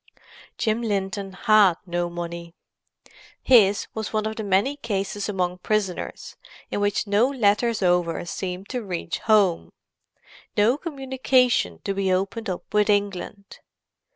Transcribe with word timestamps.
Jim 0.57 0.81
Linton 0.81 1.31
had 1.33 1.75
no 1.85 2.09
money. 2.09 2.55
His 3.39 3.85
was 3.93 4.11
one 4.11 4.25
of 4.25 4.35
the 4.35 4.43
many 4.43 4.75
cases 4.77 5.29
among 5.29 5.59
prisoners 5.59 6.37
in 6.71 6.79
which 6.79 7.05
no 7.05 7.27
letters 7.27 7.83
over 7.83 8.25
seemed 8.25 8.67
to 8.69 8.81
reach 8.83 9.19
home—no 9.19 10.77
communication 10.79 11.77
to 11.83 11.93
be 11.93 12.11
opened 12.11 12.49
up 12.49 12.63
with 12.73 12.89
England. 12.89 13.59